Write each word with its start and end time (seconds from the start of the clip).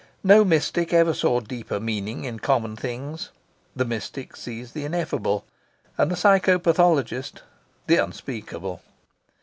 No 0.23 0.43
mystic 0.43 0.93
ever 0.93 1.13
saw 1.13 1.41
deeper 1.41 1.79
meaning 1.79 2.25
in 2.25 2.39
common 2.39 2.75
things. 2.75 3.29
The 3.75 3.85
mystic 3.85 4.35
sees 4.35 4.71
the 4.71 4.83
ineffable, 4.83 5.45
and 5.95 6.09
the 6.09 6.15
psycho 6.15 6.57
pathologist 6.57 7.43
the 7.85 7.97
unspeakable. 7.97 8.81